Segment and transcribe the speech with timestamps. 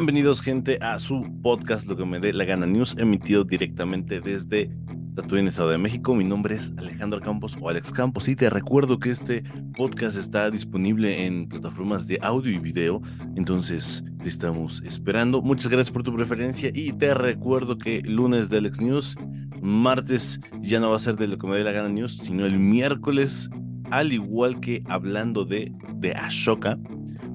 [0.00, 4.70] Bienvenidos gente a su podcast Lo que me dé la gana news emitido directamente desde
[5.14, 6.14] Tatuín, Estado de México.
[6.14, 9.44] Mi nombre es Alejandro Campos o Alex Campos y te recuerdo que este
[9.76, 13.02] podcast está disponible en plataformas de audio y video,
[13.36, 15.42] entonces te estamos esperando.
[15.42, 19.18] Muchas gracias por tu preferencia y te recuerdo que lunes de Alex News,
[19.60, 22.46] martes ya no va a ser de Lo que me dé la gana news, sino
[22.46, 23.50] el miércoles,
[23.90, 26.78] al igual que hablando de, de Ashoka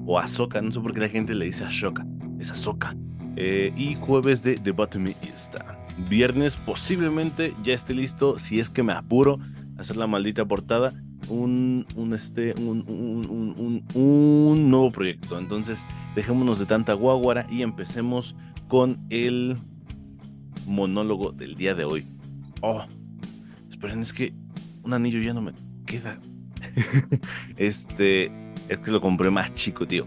[0.04, 2.04] o Azoka, no sé por qué la gente le dice Ashoka
[2.54, 2.94] soca.
[3.36, 5.78] Eh, y jueves de Debate Me está.
[6.08, 9.38] Viernes posiblemente ya esté listo, si es que me apuro,
[9.76, 10.92] a hacer la maldita portada,
[11.28, 15.38] un, un, este, un, un, un, nuevo proyecto.
[15.38, 18.36] Entonces, dejémonos de tanta guaguara y empecemos
[18.68, 19.56] con el
[20.66, 22.06] monólogo del día de hoy.
[22.62, 22.84] Oh,
[23.70, 24.34] esperen, es que
[24.82, 25.52] un anillo ya no me
[25.86, 26.18] queda.
[27.56, 28.32] este,
[28.68, 30.06] es que lo compré más chico, tío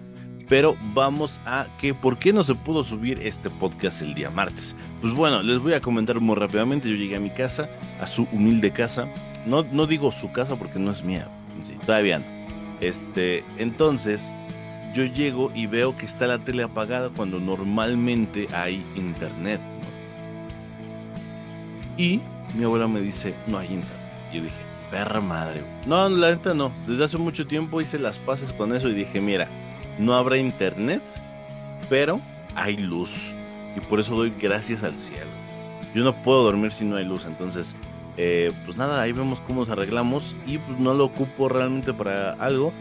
[0.49, 4.75] pero vamos a que por qué no se pudo subir este podcast el día martes.
[4.99, 6.89] Pues bueno, les voy a comentar muy rápidamente.
[6.89, 7.69] Yo llegué a mi casa,
[8.01, 9.07] a su humilde casa.
[9.45, 11.27] No, no digo su casa porque no es mía,
[11.85, 12.25] todavía no.
[12.81, 14.21] Este, entonces,
[14.95, 19.61] yo llego y veo que está la tele apagada cuando normalmente hay internet.
[21.95, 22.21] Y
[22.55, 23.99] mi abuela me dice, no hay internet.
[24.33, 24.55] Yo dije,
[24.89, 25.61] perra madre.
[25.85, 26.71] No, la neta no.
[26.87, 29.47] Desde hace mucho tiempo hice las paces con eso y dije, mira,
[29.99, 31.01] no habrá internet,
[31.89, 32.19] pero
[32.55, 33.11] hay luz.
[33.75, 35.29] Y por eso doy gracias al cielo.
[35.93, 37.75] Yo no puedo dormir si no hay luz, entonces,
[38.17, 42.33] eh, pues nada, ahí vemos cómo nos arreglamos y pues no lo ocupo realmente para
[42.33, 42.73] algo.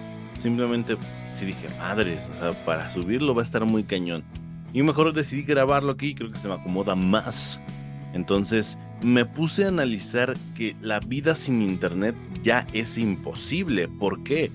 [0.43, 0.97] Simplemente,
[1.35, 4.25] si dije, madres, o sea, para subirlo va a estar muy cañón.
[4.73, 7.61] Y mejor decidí grabarlo aquí, creo que se me acomoda más.
[8.13, 13.89] Entonces, me puse a analizar que la vida sin internet ya es imposible.
[13.89, 14.51] ¿Por qué?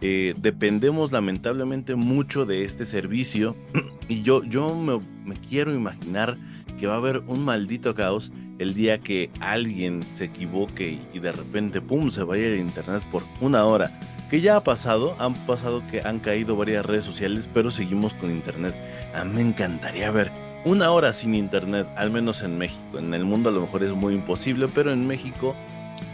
[0.00, 3.56] Eh, dependemos lamentablemente mucho de este servicio
[4.08, 5.00] y yo, yo me,
[5.48, 6.36] quiero imaginar
[6.78, 11.32] que va a haber un maldito caos el día que alguien se equivoque y de
[11.32, 13.90] repente, ¡pum!, se vaya el internet por una hora.
[14.30, 18.30] Que ya ha pasado, han pasado que han caído varias redes sociales, pero seguimos con
[18.30, 18.74] internet.
[19.14, 20.30] A mí me encantaría ver
[20.64, 22.98] una hora sin internet, al menos en México.
[22.98, 25.56] En el mundo a lo mejor es muy imposible, pero en México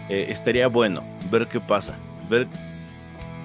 [0.09, 1.95] eh, estaría bueno ver qué pasa,
[2.31, 2.47] ver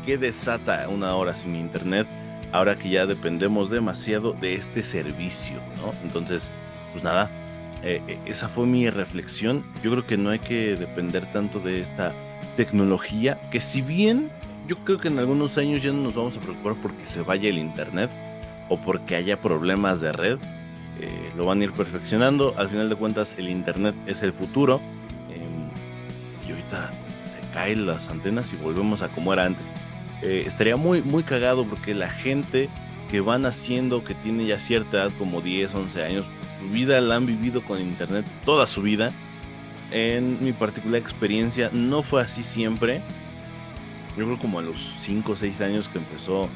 [0.09, 2.07] qué desata una hora sin internet
[2.51, 5.91] ahora que ya dependemos demasiado de este servicio, ¿no?
[6.01, 6.49] Entonces,
[6.91, 7.29] pues nada,
[7.83, 9.63] eh, eh, esa fue mi reflexión.
[9.83, 12.11] Yo creo que no hay que depender tanto de esta
[12.57, 14.31] tecnología, que si bien
[14.67, 17.47] yo creo que en algunos años ya no nos vamos a preocupar porque se vaya
[17.47, 18.09] el internet
[18.67, 20.39] o porque haya problemas de red,
[20.99, 22.55] eh, lo van a ir perfeccionando.
[22.57, 24.81] Al final de cuentas, el internet es el futuro.
[25.31, 29.67] Em, y ahorita se caen las antenas y volvemos a como era antes.
[30.21, 32.69] Eh, estaría muy, muy cagado porque la gente
[33.09, 36.25] que van haciendo, que tiene ya cierta edad, como 10, 11 años,
[36.59, 39.09] su vida la han vivido con internet toda su vida.
[39.91, 43.01] En mi particular experiencia no fue así siempre.
[44.17, 46.47] Yo creo como a los 5 o 6 años que empezó.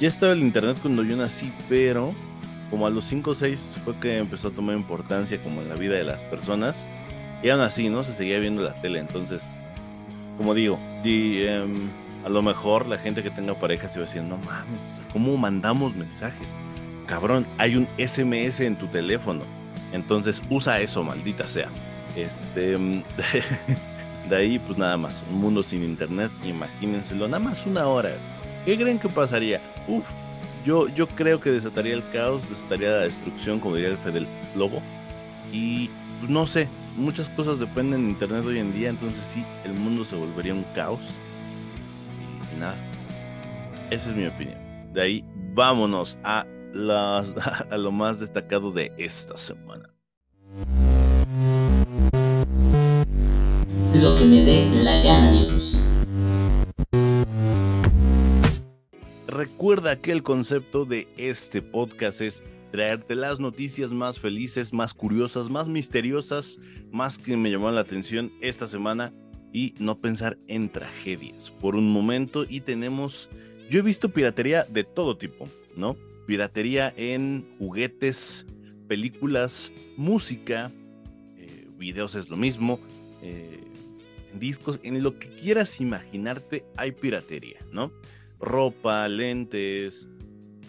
[0.00, 2.14] Ya estaba el internet cuando yo nací, pero
[2.70, 5.74] como a los 5 o 6 fue que empezó a tomar importancia como en la
[5.74, 6.76] vida de las personas.
[7.42, 8.04] Y aún así, ¿no?
[8.04, 8.98] Se seguía viendo la tele.
[8.98, 9.40] Entonces,
[10.38, 11.74] como digo, y, em,
[12.26, 14.80] a lo mejor la gente que tenga pareja se va a decir, no mames,
[15.12, 16.48] ¿cómo mandamos mensajes?
[17.06, 19.42] Cabrón, hay un SMS en tu teléfono.
[19.92, 21.68] Entonces usa eso, maldita sea.
[22.16, 22.74] Este,
[24.28, 28.10] de ahí, pues nada más, un mundo sin internet, imagínenselo, nada más una hora.
[28.64, 29.60] ¿Qué creen que pasaría?
[29.86, 30.04] Uf,
[30.64, 34.26] yo, yo creo que desataría el caos, desataría la destrucción, como diría el Fede
[34.56, 34.82] Lobo.
[35.52, 36.66] Y pues no sé,
[36.96, 40.64] muchas cosas dependen de internet hoy en día, entonces sí, el mundo se volvería un
[40.74, 40.98] caos
[42.56, 42.76] nada.
[43.90, 44.58] Esa es mi opinión.
[44.92, 45.24] De ahí
[45.54, 46.46] vámonos a,
[47.70, 49.90] a lo más destacado de esta semana.
[53.94, 55.82] Lo que me dé la gana, Dios.
[59.26, 62.42] Recuerda que el concepto de este podcast es
[62.72, 66.58] traerte las noticias más felices, más curiosas, más misteriosas,
[66.90, 69.12] más que me llamaron la atención esta semana
[69.56, 73.30] y no pensar en tragedias por un momento y tenemos,
[73.70, 75.96] yo he visto piratería de todo tipo, ¿no?
[76.26, 78.44] Piratería en juguetes,
[78.86, 80.70] películas, música,
[81.38, 82.80] eh, videos es lo mismo,
[83.22, 83.64] eh,
[84.30, 87.92] en discos, en lo que quieras imaginarte hay piratería, ¿no?
[88.38, 90.06] Ropa, lentes,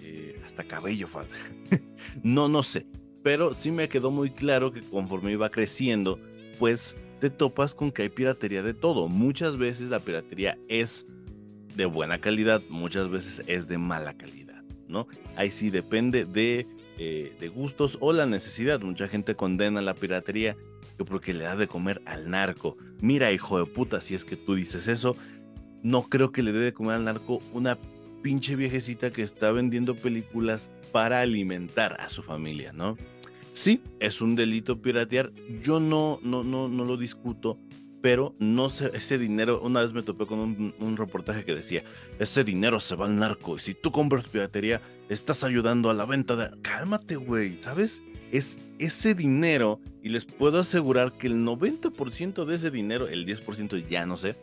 [0.02, 1.36] eh, hasta cabello falta.
[2.24, 2.88] no, no sé,
[3.22, 6.22] pero sí me quedó muy claro que conforme iba creciendo,
[6.58, 9.08] pues te topas con que hay piratería de todo.
[9.08, 11.06] Muchas veces la piratería es
[11.76, 15.08] de buena calidad, muchas veces es de mala calidad, ¿no?
[15.36, 16.68] Ahí sí depende de
[17.00, 18.80] eh, de gustos o la necesidad.
[18.80, 20.58] Mucha gente condena la piratería
[20.98, 22.76] que porque le da de comer al narco.
[23.02, 25.16] Mira, hijo de puta, si es que tú dices eso,
[25.84, 27.78] no creo que le dé de comer al narco una
[28.24, 32.98] pinche viejecita que está vendiendo películas para alimentar a su familia, ¿no?
[33.58, 35.32] Sí, es un delito piratear.
[35.64, 37.58] Yo no, no, no, no lo discuto,
[38.04, 41.84] pero no sé, ese dinero, una vez me topé con un, reportaje que decía,
[42.20, 46.06] ese dinero se va al narco y si tú compras piratería, estás ayudando a la
[46.06, 46.52] venta de...
[46.62, 48.04] Cálmate, güey, ¿sabes?
[48.32, 53.88] Es ese dinero y les puedo asegurar que el 90% de ese dinero, el 10%
[53.90, 54.36] ya no sé,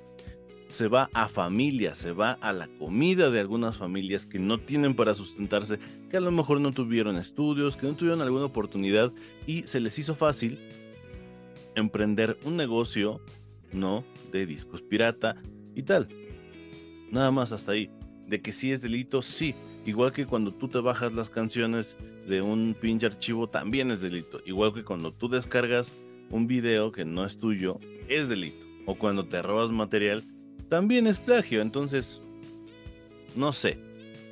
[0.75, 4.95] se va a familias, se va a la comida de algunas familias que no tienen
[4.97, 5.79] para sustentarse,
[6.11, 9.13] que a lo mejor no tuvieron estudios, que no tuvieron alguna oportunidad
[9.47, 10.59] y se les hizo fácil
[11.77, 13.21] emprender un negocio,
[13.73, 14.05] ¿no?
[14.33, 15.37] De discos pirata
[15.77, 16.09] y tal.
[17.11, 17.91] Nada más hasta ahí.
[18.27, 19.55] De que sí es delito, sí.
[19.87, 21.97] Igual que cuando tú te bajas las canciones
[22.27, 24.41] de un pinche archivo, también es delito.
[24.45, 25.93] Igual que cuando tú descargas
[26.31, 27.79] un video que no es tuyo,
[28.09, 28.67] es delito.
[28.87, 30.25] O cuando te robas material,
[30.69, 31.61] también es plagio.
[31.61, 32.21] Entonces,
[33.37, 33.79] no sé.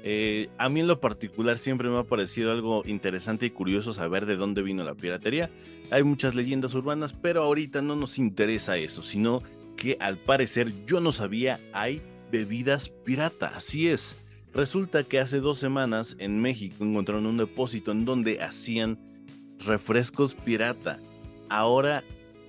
[0.05, 4.26] Eh, a mí en lo particular siempre me ha parecido algo interesante y curioso saber
[4.26, 5.50] de dónde vino la piratería.
[5.90, 9.43] Hay muchas leyendas urbanas, pero ahorita no nos interesa eso, sino
[9.76, 13.52] que al parecer yo no sabía hay bebidas pirata.
[13.55, 14.17] Así es.
[14.52, 18.99] Resulta que hace dos semanas en México encontraron un depósito en donde hacían
[19.58, 20.99] refrescos pirata.
[21.49, 22.05] Ahora,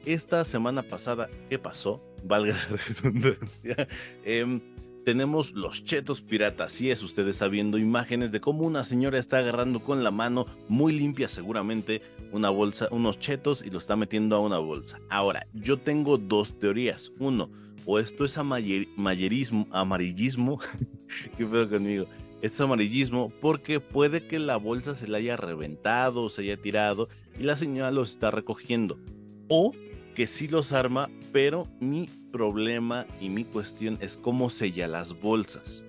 [0.05, 2.01] esta semana pasada, ¿qué pasó?
[2.23, 3.87] Valga la redundancia,
[4.23, 4.61] em,
[5.03, 6.71] tenemos los chetos piratas.
[6.71, 10.93] Si es, usted está imágenes de cómo una señora está agarrando con la mano, muy
[10.93, 14.99] limpia seguramente, una bolsa, unos chetos y lo está metiendo a una bolsa.
[15.09, 17.11] Ahora, yo tengo dos teorías.
[17.19, 17.49] Uno,
[17.85, 20.59] o esto es amarillismo, amarillismo,
[21.37, 22.05] ¿qué pedo conmigo?
[22.41, 27.07] Esto es amarillismo porque puede que la bolsa se la haya reventado se haya tirado
[27.39, 28.99] y la señora los está recogiendo.
[29.47, 29.73] O
[30.13, 35.83] que sí los arma, pero mi problema y mi cuestión es cómo sella las bolsas.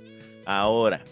[0.46, 1.04] Ahora,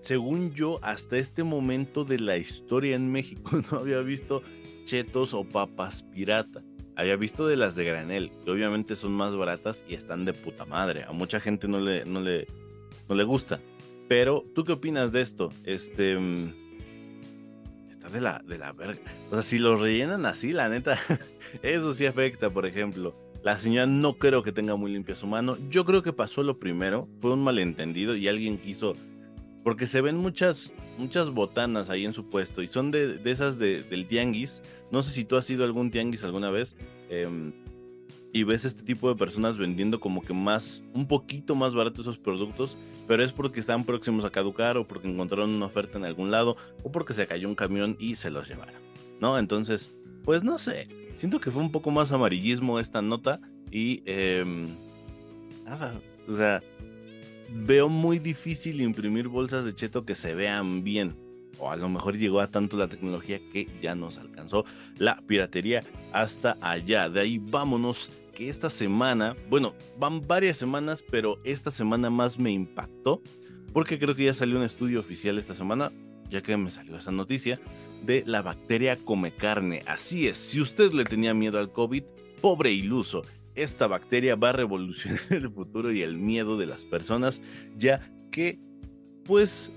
[0.00, 4.42] según yo, hasta este momento de la historia en México no había visto
[4.84, 6.62] chetos o papas pirata.
[6.94, 10.64] Había visto de las de granel, que obviamente son más baratas y están de puta
[10.64, 11.04] madre.
[11.04, 12.46] A mucha gente no le, no le,
[13.08, 13.60] no le gusta.
[14.08, 15.52] Pero, ¿tú qué opinas de esto?
[15.64, 16.16] Este
[18.08, 19.00] de la, de la verga.
[19.30, 20.98] O sea, si lo rellenan así, la neta,
[21.62, 23.14] eso sí afecta, por ejemplo.
[23.42, 25.56] La señora no creo que tenga muy limpia su mano.
[25.68, 28.94] Yo creo que pasó lo primero, fue un malentendido y alguien quiso.
[29.62, 33.58] Porque se ven muchas, muchas botanas ahí en su puesto y son de, de esas
[33.58, 34.62] de, del tianguis.
[34.90, 36.76] No sé si tú has ido a algún tianguis alguna vez.
[37.08, 37.52] Eh,
[38.36, 42.18] y ves este tipo de personas vendiendo como que más, un poquito más barato esos
[42.18, 42.76] productos,
[43.08, 46.58] pero es porque están próximos a caducar o porque encontraron una oferta en algún lado
[46.82, 48.74] o porque se cayó un camión y se los llevaron,
[49.22, 49.38] ¿no?
[49.38, 49.90] Entonces,
[50.22, 50.86] pues no sé,
[51.16, 53.40] siento que fue un poco más amarillismo esta nota
[53.70, 54.66] y em,
[55.64, 55.98] nada,
[56.28, 56.62] o sea,
[57.50, 61.14] veo muy difícil imprimir bolsas de cheto que se vean bien
[61.58, 64.66] o a lo mejor llegó a tanto la tecnología que ya nos alcanzó
[64.98, 65.82] la piratería
[66.12, 67.08] hasta allá.
[67.08, 72.52] De ahí vámonos que esta semana, bueno, van varias semanas, pero esta semana más me
[72.52, 73.22] impactó
[73.72, 75.90] porque creo que ya salió un estudio oficial esta semana,
[76.28, 77.58] ya que me salió esa noticia,
[78.04, 79.82] de la bacteria come carne.
[79.86, 82.04] Así es, si usted le tenía miedo al COVID,
[82.42, 83.22] pobre iluso,
[83.54, 87.40] esta bacteria va a revolucionar el futuro y el miedo de las personas,
[87.76, 88.58] ya que,
[89.24, 89.72] pues,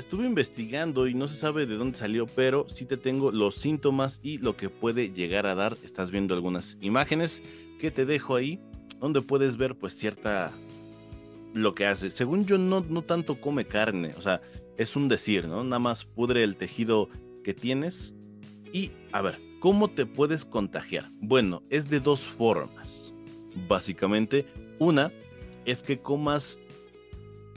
[0.00, 4.18] estuve investigando y no se sabe de dónde salió, pero sí te tengo los síntomas
[4.22, 5.76] y lo que puede llegar a dar.
[5.84, 7.42] Estás viendo algunas imágenes
[7.78, 8.58] que te dejo ahí,
[8.98, 10.52] donde puedes ver pues cierta
[11.54, 12.10] lo que hace.
[12.10, 14.40] Según yo no, no tanto come carne, o sea,
[14.76, 15.62] es un decir, ¿no?
[15.62, 17.08] Nada más pudre el tejido
[17.44, 18.14] que tienes.
[18.72, 21.04] Y a ver, ¿cómo te puedes contagiar?
[21.20, 23.14] Bueno, es de dos formas.
[23.68, 24.46] Básicamente,
[24.78, 25.12] una
[25.66, 26.58] es que comas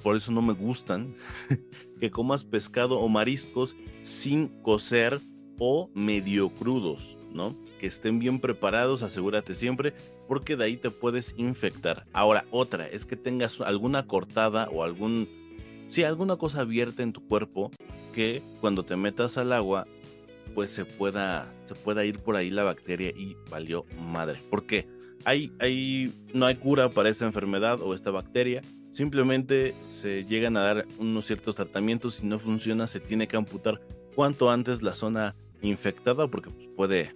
[0.03, 1.15] por eso no me gustan,
[2.03, 5.21] que comas pescado o mariscos sin cocer
[5.57, 7.55] o medio crudos, ¿no?
[7.79, 9.93] Que estén bien preparados, asegúrate siempre,
[10.27, 12.05] porque de ahí te puedes infectar.
[12.11, 15.29] Ahora, otra es que tengas alguna cortada o algún,
[15.87, 17.71] sí, alguna cosa abierta en tu cuerpo
[18.13, 19.87] que cuando te metas al agua,
[20.53, 24.41] pues se pueda, se pueda ir por ahí la bacteria y valió madre.
[24.49, 24.89] ¿Por qué?
[25.25, 28.61] Hay, no hay cura para esta enfermedad o esta bacteria
[28.93, 33.81] Simplemente se llegan a dar unos ciertos tratamientos, si no funciona se tiene que amputar
[34.13, 37.15] cuanto antes la zona infectada porque pues, puede,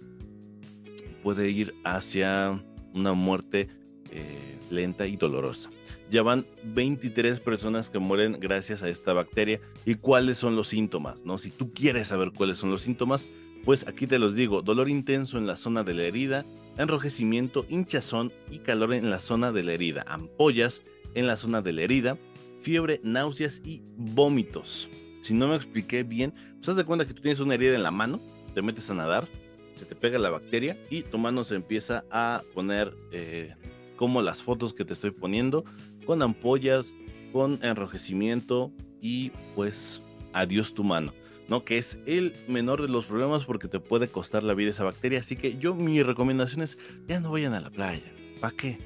[1.22, 2.60] puede ir hacia
[2.92, 3.68] una muerte
[4.10, 5.70] eh, lenta y dolorosa.
[6.10, 9.60] ya van 23 personas que mueren gracias a esta bacteria.
[9.84, 11.24] ¿Y cuáles son los síntomas?
[11.24, 11.38] ¿no?
[11.38, 13.28] Si tú quieres saber cuáles son los síntomas,
[13.68, 14.62] pues aquí te los digo.
[14.62, 16.46] Dolor intenso en la zona de la herida,
[16.78, 20.82] enrojecimiento, hinchazón y calor en la zona de la herida, ampollas
[21.12, 22.16] en la zona de la herida,
[22.62, 24.88] fiebre, náuseas y vómitos.
[25.20, 27.82] Si no me expliqué bien, pues haz de cuenta que tú tienes una herida en
[27.82, 28.20] la mano,
[28.54, 29.28] te metes a nadar,
[29.74, 33.54] se te pega la bacteria y tu mano se empieza a poner eh,
[33.96, 35.66] como las fotos que te estoy poniendo,
[36.06, 36.94] con ampollas,
[37.34, 38.72] con enrojecimiento
[39.02, 40.00] y pues
[40.32, 41.12] adiós tu mano.
[41.48, 41.64] ¿No?
[41.64, 45.20] Que es el menor de los problemas porque te puede costar la vida esa bacteria.
[45.20, 48.12] Así que yo, mi recomendación es, ya no vayan a la playa.
[48.40, 48.78] ¿Para qué?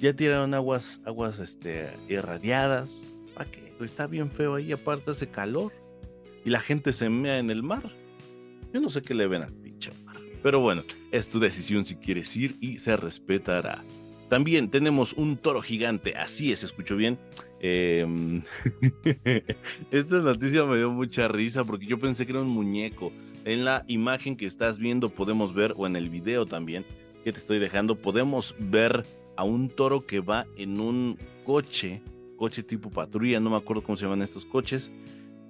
[0.00, 2.90] Ya tiraron aguas, aguas este, irradiadas.
[3.34, 3.72] ¿Para qué?
[3.80, 5.72] Está bien feo ahí, aparte hace calor.
[6.44, 7.92] Y la gente se mea en el mar.
[8.72, 10.16] Yo no sé qué le ven al pinche mar.
[10.42, 10.82] Pero bueno,
[11.12, 13.84] es tu decisión si quieres ir y se respetará.
[14.28, 17.18] También tenemos un toro gigante, así es, escucho bien.
[17.60, 18.42] Em,
[19.90, 23.12] esta noticia me dio mucha risa porque yo pensé que era un muñeco.
[23.44, 26.84] En la imagen que estás viendo podemos ver, o en el video también
[27.24, 29.04] que te estoy dejando, podemos ver
[29.36, 32.02] a un toro que va en un coche,
[32.36, 34.90] coche tipo patrulla, no me acuerdo cómo se llaman estos coches,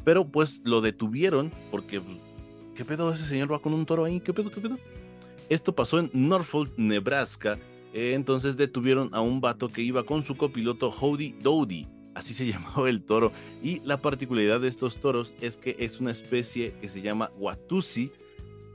[0.04, 2.16] pero pues lo detuvieron porque, pues,
[2.74, 3.12] ¿qué pedo?
[3.12, 4.50] Ese señor va con un toro ahí, ¿qué pedo?
[4.50, 4.78] ¿Qué pedo?
[5.48, 7.58] Esto pasó en Norfolk, Nebraska,
[7.92, 11.86] eh, entonces detuvieron a un vato que iba con su copiloto Howdy Dowdy,
[12.16, 13.32] así se llamaba el toro.
[13.62, 18.10] Y la particularidad de estos toros es que es una especie que se llama Watusi,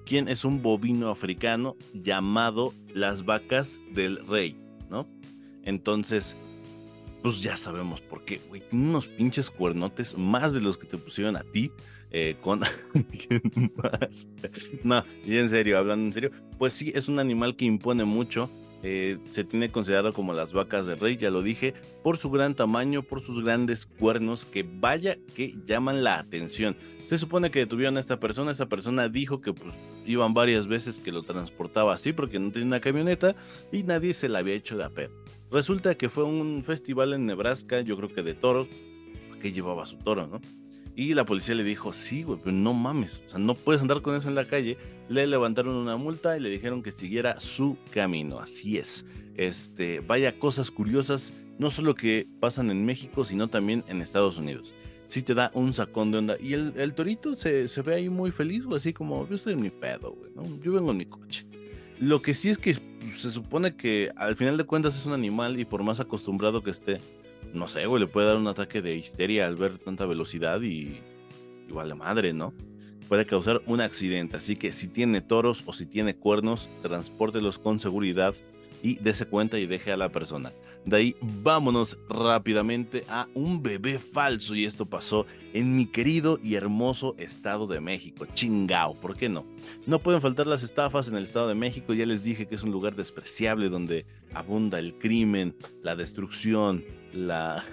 [0.05, 4.57] quien es un bovino africano llamado las vacas del rey,
[4.89, 5.07] ¿no?
[5.63, 6.35] Entonces,
[7.21, 8.61] pues ya sabemos por qué, güey.
[8.61, 11.71] Tiene unos pinches cuernotes más de los que te pusieron a ti.
[12.13, 12.59] Eh, con
[13.75, 14.27] más.
[14.83, 18.49] No, y en serio, hablando en serio, pues sí, es un animal que impone mucho
[18.83, 21.73] eh, se tiene considerado como las vacas de rey, ya lo dije,
[22.03, 26.75] por su gran tamaño, por sus grandes cuernos, que vaya que llaman la atención.
[27.07, 30.99] Se supone que detuvieron a esta persona, esta persona dijo que pues iban varias veces
[30.99, 33.35] que lo transportaba así porque no tenía una camioneta
[33.71, 35.11] y nadie se la había hecho de a pedo.
[35.51, 38.67] Resulta que fue un festival en Nebraska, yo creo que de toros,
[39.41, 40.39] que llevaba su toro, ¿no?
[40.95, 44.01] Y la policía le dijo, sí, güey, pero no mames, o sea, no puedes andar
[44.01, 44.77] con eso en la calle.
[45.09, 48.39] Le levantaron una multa y le dijeron que siguiera su camino.
[48.39, 49.05] Así es.
[49.35, 54.73] Este, vaya cosas curiosas, no solo que pasan en México, sino también en Estados Unidos.
[55.07, 56.37] Sí te da un sacón de onda.
[56.39, 59.69] Y el, torito se, ve ahí muy feliz, güey, así como, yo estoy en mi
[59.69, 60.31] pedo, güey.
[60.61, 61.45] Yo vengo en mi coche.
[61.99, 65.13] Lo que sí es que pues, se supone que al final de cuentas es un
[65.13, 66.99] animal y por más acostumbrado que esté,
[67.53, 70.99] no sé, güey, le puede dar un ataque de histeria al ver tanta velocidad y
[71.67, 72.53] igual de madre, ¿no?
[73.07, 77.79] Puede causar un accidente, así que si tiene toros o si tiene cuernos, transpórtelos con
[77.79, 78.33] seguridad
[78.81, 80.51] y dése cuenta y deje a la persona.
[80.85, 86.55] De ahí vámonos rápidamente a un bebé falso y esto pasó en mi querido y
[86.55, 88.25] hermoso Estado de México.
[88.33, 89.45] Chingao, ¿por qué no?
[89.85, 92.63] No pueden faltar las estafas en el Estado de México, ya les dije que es
[92.63, 96.83] un lugar despreciable donde abunda el crimen, la destrucción,
[97.13, 97.63] la,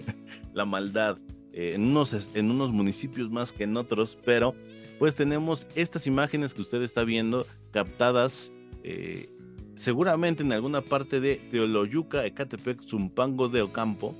[0.54, 1.18] la maldad.
[1.52, 4.56] Eh, en, unos, en unos municipios más que en otros, pero
[4.98, 8.50] pues tenemos estas imágenes que usted está viendo captadas
[8.82, 9.28] eh,
[9.76, 14.14] seguramente en alguna parte de Teoloyuca, Ecatepec, Zumpango de Ocampo.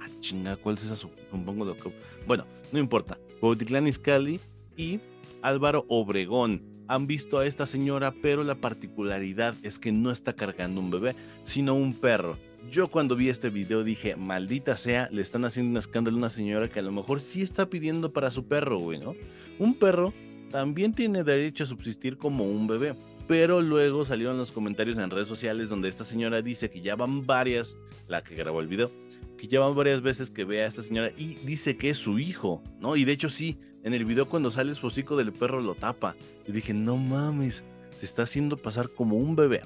[0.00, 1.98] Ah, chinga, ¿cuál es esa Zumpango de Ocampo?
[2.26, 3.18] Bueno, no importa.
[3.40, 4.40] Cuautitlán Izcalli
[4.76, 5.00] y
[5.42, 10.80] Álvaro Obregón han visto a esta señora, pero la particularidad es que no está cargando
[10.80, 12.38] un bebé, sino un perro.
[12.70, 16.30] Yo cuando vi este video dije, maldita sea, le están haciendo un escándalo a una
[16.30, 19.14] señora que a lo mejor sí está pidiendo para su perro, güey, ¿no?
[19.58, 20.12] Un perro
[20.50, 22.94] también tiene derecho a subsistir como un bebé.
[23.26, 27.26] Pero luego salieron los comentarios en redes sociales donde esta señora dice que ya van
[27.26, 28.90] varias, la que grabó el video,
[29.36, 32.18] que ya van varias veces que ve a esta señora y dice que es su
[32.18, 32.94] hijo, ¿no?
[32.94, 36.14] Y de hecho sí, en el video cuando sale el hocico del perro lo tapa.
[36.46, 37.64] Y dije, no mames,
[37.98, 39.62] se está haciendo pasar como un bebé.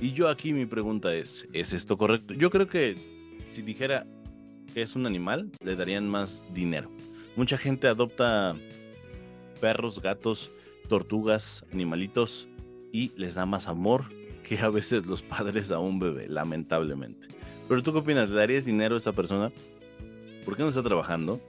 [0.00, 2.34] Y yo aquí mi pregunta es, ¿es esto correcto?
[2.34, 2.96] Yo creo que
[3.50, 4.06] si dijera
[4.72, 6.90] que es un animal, le darían más dinero.
[7.36, 8.56] Mucha gente adopta
[9.60, 10.52] perros, gatos,
[10.88, 12.48] tortugas, animalitos
[12.94, 14.04] y les da más amor
[14.44, 17.26] que a veces los padres a un bebé, lamentablemente.
[17.68, 19.50] Pero tú qué opinas, ¿le darías dinero a esta persona?
[20.44, 21.40] ¿Por qué no está trabajando?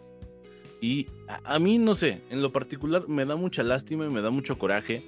[0.82, 1.06] Y
[1.44, 4.58] a, mí, no sé, en lo particular me da mucha lástima y me da mucho
[4.58, 5.04] coraje.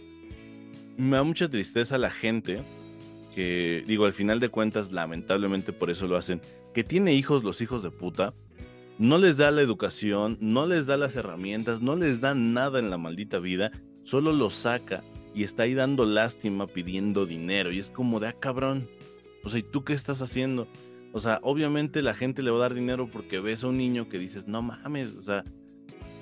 [0.96, 2.62] Me da mucha tristeza la gente
[3.34, 6.40] que, digo, al final de cuentas, lamentablemente por eso lo hacen,
[6.72, 8.36] que tiene hijos los hijos de puta,
[9.00, 12.92] no les da la educación, no les da las herramientas, no les da nada en
[12.92, 13.72] la maldita vida,
[14.04, 15.04] solo los saca
[15.38, 17.72] y está ahí dando lástima pidiendo dinero.
[17.72, 18.90] Y es como de, ah, cabrón.
[19.44, 20.68] O sea, ¿y tú qué estás haciendo?
[21.14, 24.10] O sea, obviamente la gente le va a dar dinero porque ves a un niño
[24.10, 25.44] que dices, no mames, o sea,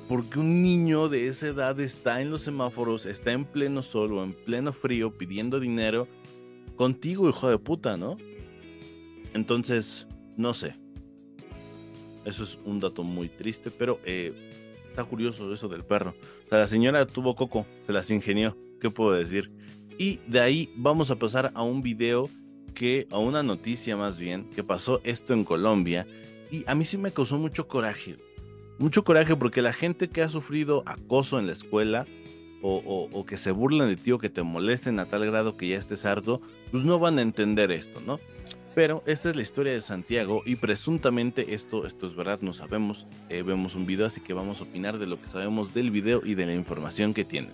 [0.10, 4.22] porque un niño de esa edad está en los semáforos, está en pleno sol o
[4.22, 6.10] en pleno frío pidiendo dinero
[6.75, 8.17] contigo, hijo de puta, ¿no?
[9.34, 10.75] Entonces, no sé.
[12.25, 14.34] Eso es un dato muy triste, pero eh,
[14.89, 16.15] está curioso eso del perro.
[16.48, 19.51] O sea, la señora tuvo coco, se las ingenió, ¿qué puedo decir?
[19.97, 22.29] Y de ahí vamos a pasar a un video
[22.75, 26.05] que, a una noticia más bien, que pasó esto en Colombia.
[26.51, 28.17] Y a mí sí me causó mucho coraje.
[28.77, 32.05] Mucho coraje porque la gente que ha sufrido acoso en la escuela
[32.61, 35.69] o, o que se burlan de ti o que te molesten a tal grado que
[35.69, 38.19] ya estés harto, pues no van a entender esto, ¿no?
[38.75, 43.08] Pero esta es la historia de Santiago y presuntamente esto, esto es verdad, no sabemos,
[43.29, 46.25] eh, vemos un video, así que vamos a opinar de lo que sabemos del video
[46.25, 47.51] y de la información que tiene.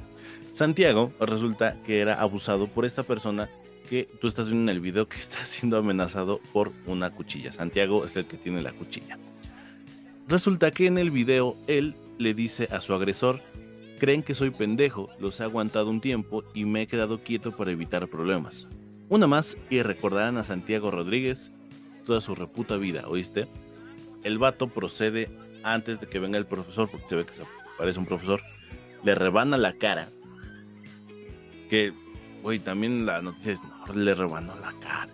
[0.52, 3.50] Santiago resulta que era abusado por esta persona
[3.88, 7.52] que tú estás viendo en el video que está siendo amenazado por una cuchilla.
[7.52, 9.20] Santiago es el que tiene la cuchilla.
[10.28, 13.42] Resulta que en el video él le dice a su agresor,
[14.00, 17.70] creen que soy pendejo, los he aguantado un tiempo y me he quedado quieto para
[17.70, 18.68] evitar problemas.
[19.12, 21.52] Una más y recordarán a Santiago Rodríguez
[22.06, 23.50] toda su reputa vida, ¿oíste?
[24.24, 25.30] El vato procede
[25.64, 27.44] antes de que venga el profesor, porque se ve que se
[27.78, 28.42] parece un profesor,
[29.04, 30.08] le rebana la cara.
[31.70, 31.92] Que,
[32.42, 35.10] güey, también la noticia es, no, le rebanó la cara.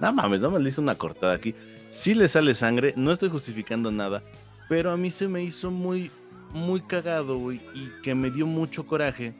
[0.00, 1.54] No mames, no me le hizo una cortada aquí.
[1.88, 4.24] Sí le sale sangre, no estoy justificando nada,
[4.68, 6.10] pero a mí se me hizo muy,
[6.52, 9.34] muy cagado, güey, y que me dio mucho coraje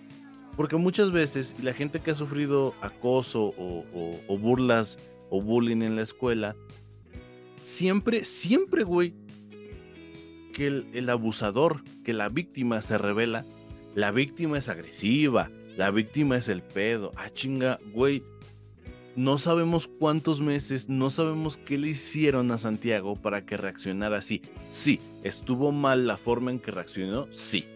[0.56, 4.98] porque muchas veces la gente que ha sufrido acoso o, burlas
[5.28, 6.56] o bullying en la escuela,
[7.62, 9.14] siempre, siempre, güey,
[10.54, 13.44] que el, abusador, que la víctima se revela,
[13.94, 17.12] la víctima es agresiva, la víctima es el pedo.
[17.16, 18.22] Ah, chinga, güey.
[19.14, 24.42] No sabemos cuántos meses, no sabemos qué le hicieron a Santiago para que reaccionara así.
[24.72, 27.66] Sí, estuvo mal la forma en que reaccionó, sí.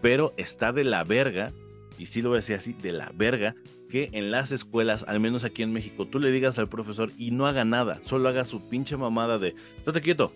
[0.00, 1.52] Pero está de la verga
[1.98, 3.54] y sí lo voy a decir así, de la verga,
[3.88, 7.30] que en las escuelas, al menos aquí en México, tú le digas al profesor y
[7.30, 10.32] no haga nada, solo haga su pinche mamada de, estate quieto,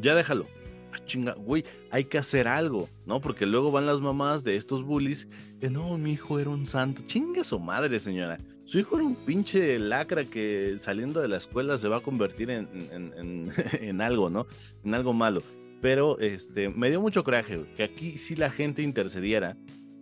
[0.00, 0.46] ya déjalo.
[0.92, 3.20] Ah, chinga, güey, hay que hacer algo, ¿no?
[3.20, 5.28] Porque luego van las mamás de estos bullies,
[5.60, 8.38] que no, mi hijo era un santo, chinga su madre, señora.
[8.64, 12.50] Su hijo era un pinche lacra que saliendo de la escuela se va a convertir
[12.50, 14.46] en, en, en, algo, ¿no?
[14.84, 15.42] En algo malo.
[15.80, 19.56] Pero este, me dio mucho coraje que aquí sí la gente intercediera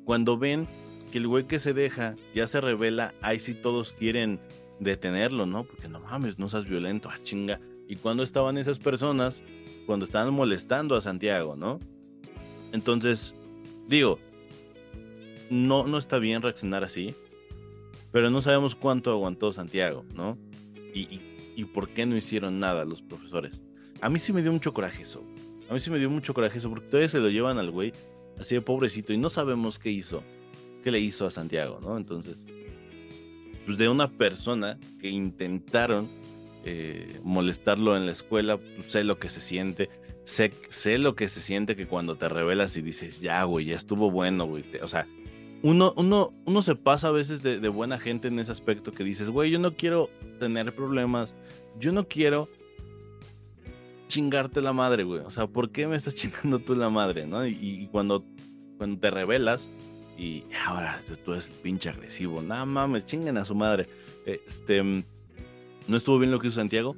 [0.05, 0.69] cuando ven
[1.09, 4.41] que el güey que se deja ya se revela, ahí sí todos quieren
[4.81, 5.65] detenerlo, ¿no?
[5.65, 7.61] Porque no mames, no seas violento, ah, chinga.
[7.89, 9.43] Y cuando estaban esas personas,
[9.87, 11.81] cuando estaban molestando a Santiago, ¿no?
[12.73, 13.35] Entonces,
[13.87, 14.19] digo,
[15.51, 17.15] no, no está bien reaccionar así,
[18.13, 20.39] pero no sabemos cuánto aguantó Santiago, ¿no?
[20.95, 21.21] Y,
[21.57, 23.61] y, por qué no hicieron nada los profesores.
[24.01, 25.23] A mí sí me dio mucho coraje eso.
[25.69, 27.93] A mí sí me dio mucho coraje eso, porque todavía se lo llevan al güey
[28.39, 30.23] así de pobrecito y no sabemos qué hizo
[30.83, 31.97] que le hizo a Santiago, ¿no?
[31.97, 32.37] Entonces,
[33.67, 36.09] pues de una persona que intentaron
[36.65, 39.91] eh, molestarlo en la escuela, pues sé lo que se siente,
[40.25, 43.77] sé, sé lo que se siente que cuando te revelas y dices, ya, güey, ya
[43.77, 45.07] estuvo bueno, güey, o sea,
[45.63, 49.29] uno, uno, uno se pasa a veces de, buena gente en ese aspecto que dices,
[49.31, 51.35] güey, yo no quiero tener problemas,
[51.81, 52.49] yo no quiero
[54.07, 55.21] chingarte la madre, güey.
[55.21, 57.47] O sea, ¿por qué me estás chingando tú la madre, no?
[57.47, 58.25] Y, y, cuando,
[58.77, 59.69] cuando te revelas,
[60.19, 62.43] y ahora tú eres pinche agresivo.
[62.43, 63.87] Nada mames, chinguen a su madre.
[64.27, 66.97] Este, no estuvo bien lo que hizo Santiago.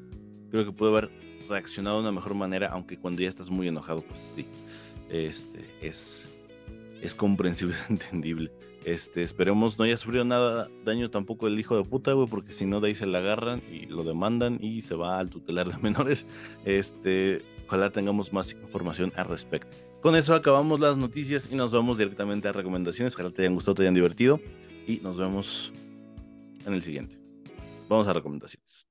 [0.50, 1.10] Creo que pudo haber
[1.48, 4.46] reaccionado de una mejor manera, aunque cuando ya estás muy enojado, pues sí.
[5.10, 6.24] Este, es,
[7.02, 8.50] es comprensible, es entendible.
[8.84, 12.64] Este, esperemos no haya sufrido nada daño tampoco el hijo de puta, güey, porque si
[12.64, 15.76] no de ahí se la agarran y lo demandan y se va al tutelar de
[15.82, 16.26] menores.
[16.64, 19.76] Este, ojalá tengamos más información al respecto.
[20.02, 23.14] Con eso acabamos las noticias y nos vamos directamente a recomendaciones.
[23.14, 24.40] Ojalá te hayan gustado, te hayan divertido
[24.88, 25.72] y nos vemos
[26.66, 27.16] en el siguiente.
[27.88, 28.88] Vamos a recomendaciones.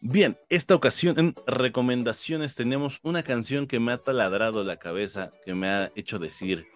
[0.00, 5.54] Bien, esta ocasión en recomendaciones tenemos una canción que me ha taladrado la cabeza, que
[5.54, 6.68] me ha hecho decir,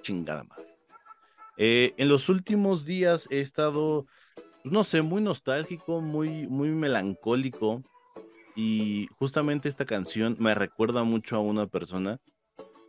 [0.00, 0.66] chingada madre.
[1.56, 7.82] Eh, en los últimos días he estado, pues, no sé, muy nostálgico, muy, muy melancólico.
[8.56, 12.18] Y justamente esta canción me recuerda mucho a una persona.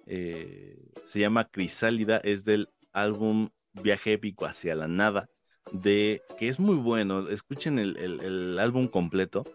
[0.06, 5.30] Eh, se llama Crisálida, es del álbum Viaje épico hacia la nada,
[5.72, 7.30] de que es muy bueno.
[7.30, 9.46] Escuchen el, el álbum completo,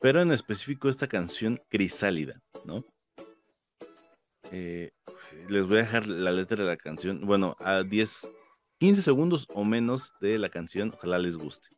[0.00, 2.84] pero en específico esta canción Crisálida, ¿no?
[4.50, 4.90] Eh,
[5.48, 8.30] les voy a dejar la letra de la canción, bueno, a 10,
[8.78, 11.68] 15 segundos o menos de la canción, ojalá les guste.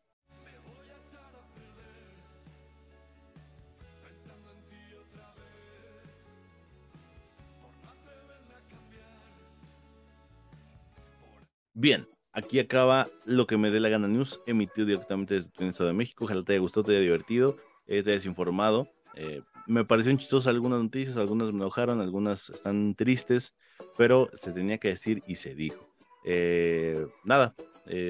[11.79, 15.89] Bien, aquí acaba lo que me dé la gana news, emitido directamente desde el Estado
[15.89, 16.25] de México.
[16.25, 18.89] Ojalá te haya gustado, te haya divertido, eh, te hayas informado.
[19.15, 23.55] Eh, me parecieron chistosas algunas noticias, algunas me enojaron, algunas están tristes,
[23.97, 25.89] pero se tenía que decir y se dijo.
[26.25, 27.55] Eh, nada,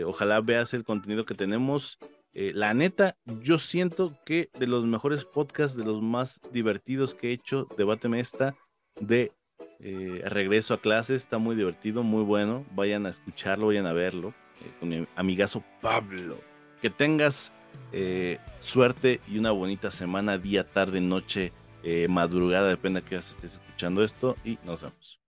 [0.05, 1.99] ojalá veas el contenido que tenemos.
[2.33, 7.33] la neta, yo siento que de los mejores podcasts, de los más divertidos que he
[7.33, 8.55] hecho, Debáteme esta,
[9.01, 9.33] de
[9.81, 12.65] eh, regreso a clases, está muy divertido, muy bueno.
[12.75, 14.35] Vayan a escucharlo, vayan a verlo.
[14.61, 16.39] Eh, con mi amigazo Pablo.
[16.81, 17.53] Que tengas
[17.93, 21.53] eh, suerte y una bonita semana, día, tarde, noche,
[22.09, 24.37] madrugada, depende de que estés escuchando esto.
[24.45, 25.21] Y nos vemos.